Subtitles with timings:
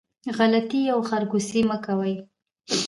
[0.37, 2.15] غلطي او خرکوسي مه کوئ